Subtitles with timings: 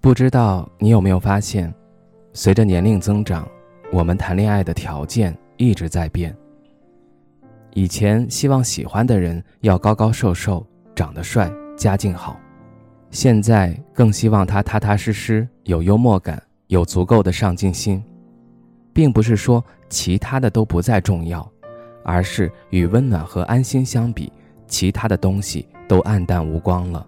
[0.00, 1.72] 不知道你有没有发现，
[2.32, 3.46] 随着年龄增长，
[3.92, 6.34] 我们谈恋爱的条件一直在变。
[7.74, 12.38] 以前希望喜欢的人要高高瘦瘦、长得帅、家境好，
[13.10, 18.02] 现在更希望他踏踏实实、有幽默感、有足够的上进心。
[18.92, 21.46] 并不是说其他的都不再重要，
[22.04, 24.32] 而是与温暖和安心相比，
[24.68, 27.06] 其他的东西都黯淡无光了。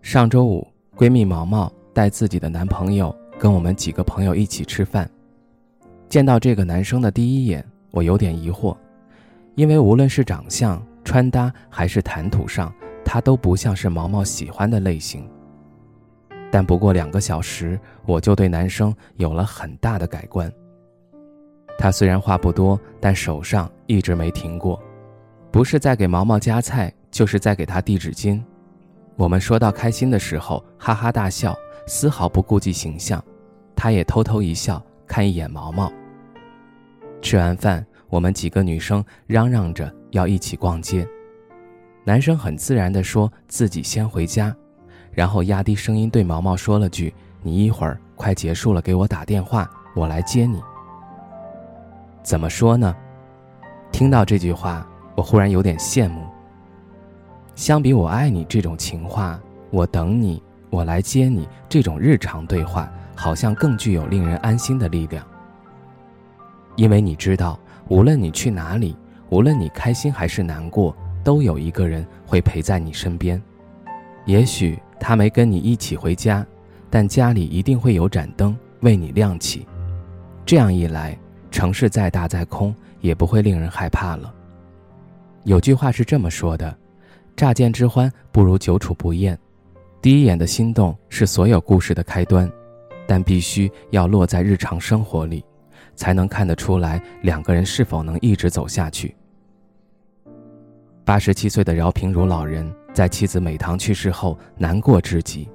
[0.00, 1.72] 上周五，闺蜜毛毛。
[1.94, 5.08] 带自己的男朋友跟我们几个朋友一起吃饭，
[6.08, 8.76] 见到这个男生的第一眼，我有点疑惑，
[9.54, 15.26] 因为无论是长相、穿搭还是谈吐上，他都不像是毛毛喜欢的类型。
[16.50, 20.52] 但不过两个小时，我就对男生有了很大的改观。
[21.78, 24.80] 他虽然话不多，但手上一直没停过，
[25.50, 28.40] 不是在给毛毛夹菜，就是在给他递纸巾。
[29.16, 31.56] 我们说到开心的时候，哈哈大笑。
[31.86, 33.22] 丝毫不顾及形象，
[33.76, 35.92] 他也偷偷一笑，看一眼毛毛。
[37.20, 41.06] 吃完饭，我们几个女生嚷嚷着要一起逛街，
[42.04, 44.54] 男生很自然地说自己先回家，
[45.12, 47.12] 然后压低声音对毛毛说了句
[47.42, 50.62] ：“你一会儿快结束了给我打电话，我来接你。”
[52.22, 52.94] 怎么说呢？
[53.92, 56.26] 听到这句话，我忽然有点羡慕。
[57.54, 59.38] 相比“我爱你”这种情话，
[59.70, 60.42] 我等你。
[60.74, 65.24] 我来接你，这种日常对话好像更具有令人安心的力量。
[66.74, 67.58] 因为你知道，
[67.88, 68.96] 无论你去哪里，
[69.30, 73.40] 无论你开心还是难过，都有一个人会陪在你身边。
[74.26, 76.44] 也许他没跟你一起回家，
[76.90, 79.66] 但家里一定会有盏灯为你亮起。
[80.44, 81.16] 这样一来，
[81.50, 84.34] 城市再大再空，也不会令人害怕了。
[85.44, 86.76] 有句话是这么说的
[87.36, 89.38] ：“乍见之欢，不如久处不厌。”
[90.04, 92.46] 第一眼的心动是所有故事的开端，
[93.06, 95.42] 但必须要落在日常生活里，
[95.94, 99.16] 才能看得出来两个人是否能一直走下去。
[101.06, 105.48] 八十七岁的饶平如老人在妻子美棠去世后难过至极，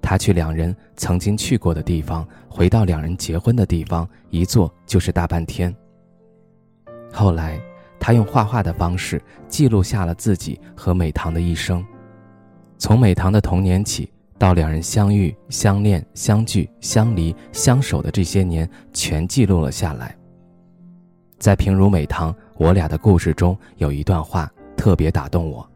[0.00, 5.76] 他去两人曾经去过的地方，回到两人结婚的地方，一坐就是大半天。
[7.12, 7.60] 后来，
[8.00, 11.84] 他用画画的方式记录下了自己和美棠的一生。
[12.78, 14.08] 从美棠的童年起，
[14.38, 20.16] 到两人相遇、相恋、相聚、相离、相守的这些年，全记录了下来。
[21.38, 25.68] 在平如美棠我俩的故事中，有一段话特别打动我。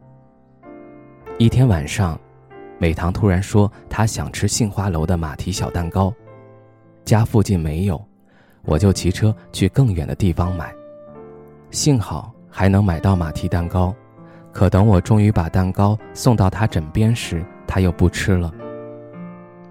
[1.37, 2.17] 一天晚上，
[2.77, 6.13] 美棠突然说她想吃杏花楼的马蹄小蛋糕，
[7.03, 8.01] 家附近没有，
[8.63, 10.73] 我就骑车去更远的地方买。
[11.69, 13.93] 幸好还能买到马蹄蛋糕。
[14.53, 18.53] 可等我终于把蛋糕送到他枕边时，他又不吃了。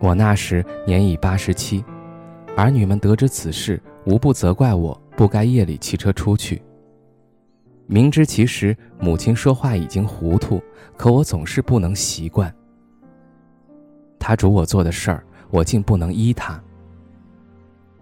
[0.01, 1.85] 我那时年已八十七，
[2.57, 6.61] 儿女们得知此事，无不责怪我不该夜里骑车出去。
[7.87, 10.61] 明知其实母亲说话已经糊涂，
[10.97, 12.53] 可我总是不能习惯。
[14.19, 16.61] 他嘱我做的事儿，我竟不能依他。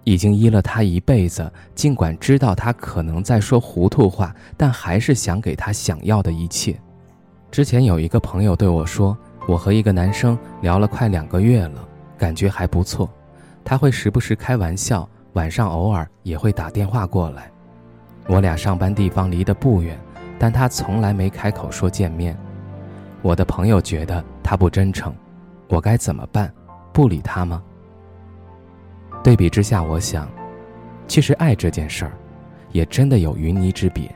[0.04, 6.78] 已经依了他一辈子，尽管知道他可能在说糊涂话，但还是想给他想要的一切。
[7.50, 9.16] 之前有一个朋友对我说，
[9.46, 13.10] 我和一个男生聊了快两个月了，感觉还不错。
[13.64, 17.50] 他会时不时开玩笑，晚上偶尔也会打电话过来。
[18.26, 19.98] 我俩上班地方离得不远，
[20.38, 22.38] 但他从来没开口说见面。
[23.22, 25.14] 我的朋友觉得他不真诚，
[25.68, 26.52] 我该怎么办？
[26.92, 27.62] 不理他吗？
[29.22, 30.28] 对比之下，我想，
[31.06, 32.12] 其实爱这件事儿，
[32.72, 34.10] 也真的有云泥之别。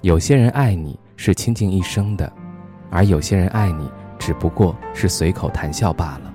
[0.00, 2.30] 有些人爱你是倾尽一生的，
[2.90, 6.32] 而有些人爱你只不过是随口谈笑罢了。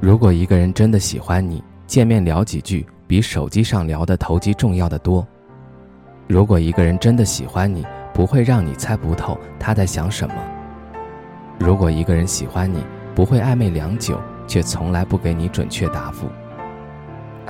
[0.00, 5.26] 如果一个人真的喜欢你，见面聊几句比手机上聊的投机重要的多。
[6.26, 10.34] 如果一个人真的喜欢你，不会让你猜不透他在想什么。
[11.60, 12.82] 如果一个人喜欢你，
[13.14, 16.26] 不会暧昧良久，却从来不给你准确答复。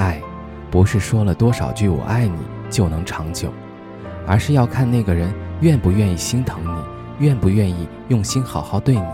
[0.03, 0.21] 爱，
[0.69, 2.37] 不是说了多少句“我爱你”
[2.69, 3.53] 就能长久，
[4.27, 9.07] 而是要看那个人愿不愿意心疼你，愿不愿意用心好好对你。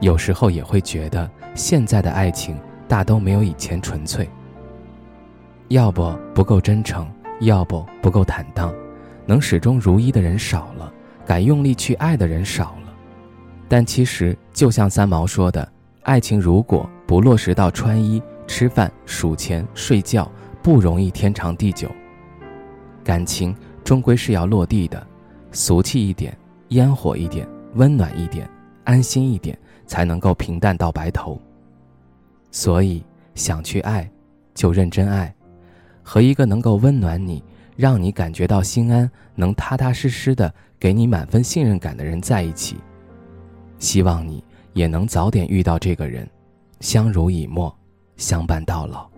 [0.00, 2.58] 有时候也会觉得现在的爱情
[2.88, 4.26] 大都没有以前纯粹。
[5.68, 7.06] 要不不够真诚，
[7.40, 8.72] 要不不够坦荡，
[9.26, 10.90] 能始终如一的人少了，
[11.26, 12.92] 敢用力去爱的人少了。
[13.68, 15.68] 但其实，就像三毛说的，
[16.02, 20.30] 爱情如果不落实到穿衣、吃饭、数钱、睡觉，
[20.62, 21.90] 不容易天长地久。
[23.02, 25.06] 感情终归是要落地的，
[25.52, 26.36] 俗气一点，
[26.68, 28.48] 烟火一点，温暖一点，
[28.84, 31.40] 安心一点，才能够平淡到白头。
[32.50, 33.04] 所以，
[33.34, 34.10] 想去爱，
[34.54, 35.34] 就认真爱。
[36.02, 37.42] 和一个能够温暖你、
[37.76, 42.76] 让你感觉到心安、能踏踏实实的给你满分信任感的人在一起。
[43.78, 46.28] 希望你也能早点遇到这个人，
[46.80, 47.74] 相濡以沫，
[48.16, 49.13] 相伴到老。